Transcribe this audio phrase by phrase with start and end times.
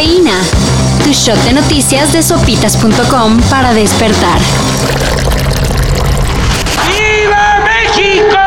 [0.00, 0.40] Cafeína.
[1.04, 4.38] Tu shot de noticias de sopitas.com para despertar.
[6.88, 8.38] ¡Viva México!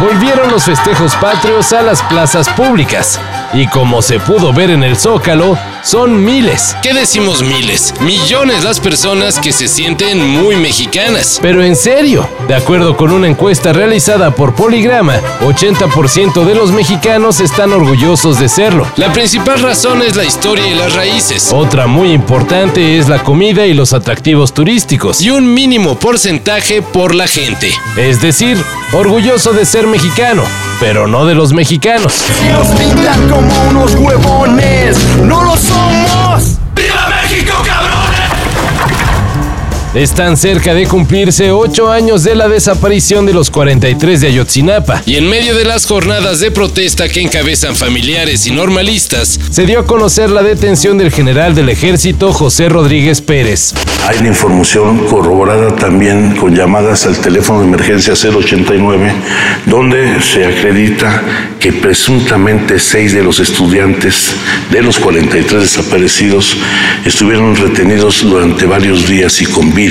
[0.00, 3.20] Volvieron los festejos patrios a las plazas públicas.
[3.54, 6.74] Y como se pudo ver en el Zócalo, son miles.
[6.82, 7.92] ¿Qué decimos miles?
[8.00, 11.38] Millones las personas que se sienten muy mexicanas.
[11.42, 17.40] Pero en serio, de acuerdo con una encuesta realizada por Poligrama, 80% de los mexicanos
[17.40, 18.86] están orgullosos de serlo.
[18.96, 21.52] La principal razón es la historia y las raíces.
[21.52, 25.20] Otra muy importante es la comida y los atractivos turísticos.
[25.20, 27.70] Y un mínimo porcentaje por la gente.
[27.98, 28.56] Es decir,
[28.92, 30.42] orgulloso de ser mexicano,
[30.82, 32.24] pero no de los mexicanos.
[39.94, 45.02] Están cerca de cumplirse ocho años de la desaparición de los 43 de Ayotzinapa.
[45.04, 49.80] Y en medio de las jornadas de protesta que encabezan familiares y normalistas, Se dio
[49.80, 53.74] a conocer la detención del general del ejército José Rodríguez Pérez.
[54.06, 59.12] Hay una información corroborada también con llamadas al teléfono de emergencia 089,
[59.66, 61.22] donde se acredita
[61.60, 64.32] que presuntamente seis de los estudiantes
[64.70, 66.56] de los 43 desaparecidos
[67.04, 69.81] estuvieron retenidos durante varios días y con vida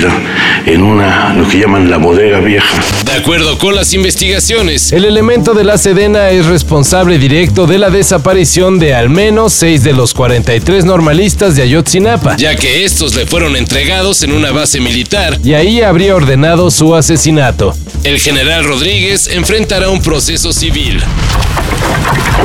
[0.66, 2.66] en una, lo que llaman la bodega vieja.
[3.04, 7.90] de acuerdo con las investigaciones, El elemento de la Sedena es responsable directo de la
[7.90, 12.36] desaparición de al menos seis de los 43 normalistas de Ayotzinapa.
[12.36, 16.94] ya que estos le fueron entregados en una base militar, Y ahí habría ordenado su
[16.94, 17.74] asesinato.
[18.04, 21.02] el general Rodríguez enfrentará un proceso civil.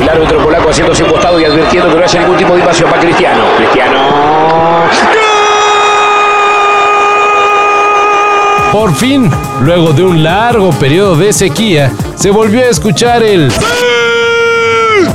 [0.02, 2.90] El árbitro polaco haciéndose un costado y advirtiendo que no haya ningún tipo de invasión
[2.90, 3.44] para Cristiano.
[3.56, 4.77] Cristiano.
[8.78, 9.28] Por fin,
[9.60, 13.50] luego de un largo periodo de sequía, se volvió a escuchar el...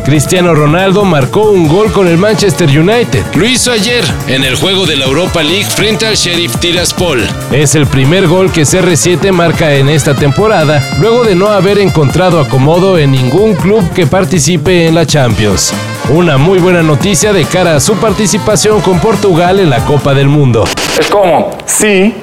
[0.04, 3.24] Cristiano Ronaldo marcó un gol con el Manchester United.
[3.36, 7.26] Lo hizo ayer en el juego de la Europa League frente al Sheriff Tiraspol.
[7.54, 12.42] Es el primer gol que CR7 marca en esta temporada, luego de no haber encontrado
[12.42, 15.74] acomodo en ningún club que participe en la Champions.
[16.10, 20.28] Una muy buena noticia de cara a su participación con Portugal en la Copa del
[20.28, 20.66] Mundo.
[21.00, 22.14] Es como sí,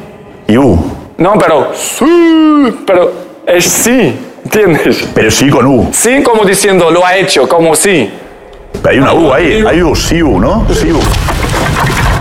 [0.46, 0.99] Y U.
[1.20, 3.12] no, pero sí, pero
[3.46, 5.06] es sí, ¿entiendes?
[5.14, 5.90] Pero sí con U.
[5.92, 8.10] Sí como diciendo lo ha hecho, como sí.
[8.82, 9.62] Pero hay una U ahí.
[9.66, 10.66] Hay U, sí U, ¿no?
[10.72, 10.98] Sí U.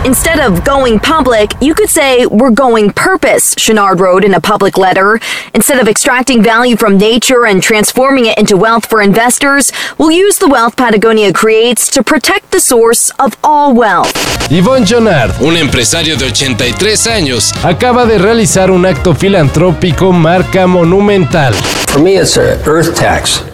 [0.06, 4.78] Instead of going public, you could say, We're going purpose, Chenard wrote in a public
[4.78, 5.20] letter.
[5.52, 10.38] Instead of extracting value from nature and transforming it into wealth for investors, we'll use
[10.38, 14.10] the wealth Patagonia creates to protect the source of all wealth.
[14.50, 21.52] Yvonne Jonard Un empresario de 83 años acaba de realizar un acto filantrópico marca monumental.
[21.88, 23.44] For me, it's an earth tax.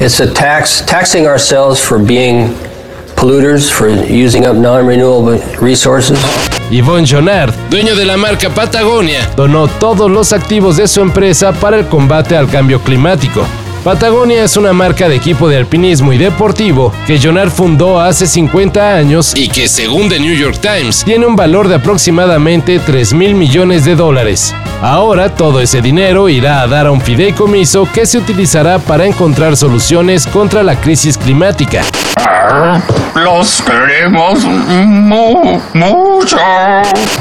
[0.00, 2.54] It's a tax taxing ourselves for being
[3.24, 6.18] polluters, for using up non-renewable resources.
[6.70, 11.78] Yvonne Jonard dueño de la marca Patagonia, donó todos los activos de su empresa para
[11.78, 13.46] el combate al cambio climático.
[13.82, 18.96] Patagonia es una marca de equipo de alpinismo y deportivo que Jonard fundó hace 50
[18.96, 23.34] años y que según The New York Times, tiene un valor de aproximadamente 3 mil
[23.34, 24.54] millones de dólares.
[24.80, 29.56] Ahora todo ese dinero irá a dar a un fideicomiso que se utilizará para encontrar
[29.56, 31.84] soluciones contra la crisis climática.
[33.14, 36.36] Los queremos mu- mucho.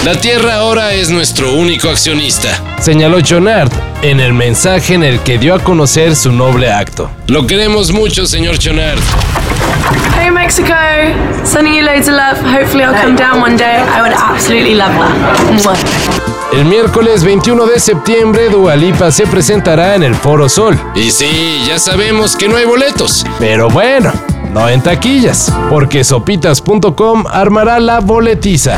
[0.03, 2.49] la Tierra ahora es nuestro único accionista.
[2.79, 3.71] Señaló Jonard
[4.01, 7.09] en el mensaje en el que dio a conocer su noble acto.
[7.27, 8.99] Lo queremos mucho, señor Chonard.
[10.19, 10.73] Hey Mexico,
[11.43, 12.37] sending you loads of love.
[12.43, 13.81] Hopefully I'll come down one day.
[13.95, 15.77] I would absolutely love that.
[16.53, 20.79] El miércoles 21 de septiembre, Dualipa se presentará en el Foro Sol.
[20.93, 23.25] Y sí, ya sabemos que no hay boletos.
[23.39, 24.13] Pero bueno,
[24.53, 28.77] no en taquillas, porque sopitas.com armará la boletiza.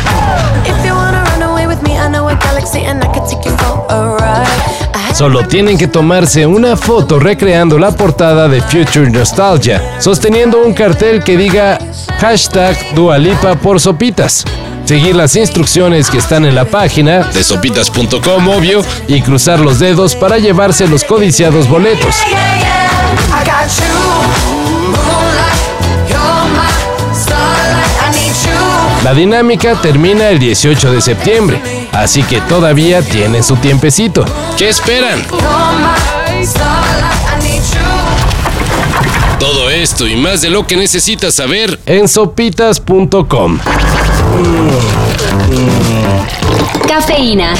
[5.13, 11.23] Solo tienen que tomarse una foto recreando la portada de Future Nostalgia, sosteniendo un cartel
[11.23, 11.79] que diga
[12.19, 14.43] hashtag Dualipa por Sopitas.
[14.85, 18.83] Seguir las instrucciones que están en la página De sopitas.com, obvio.
[19.07, 22.15] y cruzar los dedos para llevarse los codiciados boletos.
[29.05, 31.61] La dinámica termina el 18 de septiembre,
[31.91, 34.25] así que todavía tiene su tiempecito.
[34.57, 35.21] ¿Qué esperan?
[39.39, 43.59] Todo esto y más de lo que necesitas saber En sopitas.com.
[46.87, 47.53] Cafeína.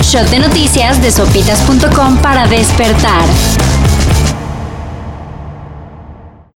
[0.00, 3.24] Shot de noticias de sopitas.com para despertar.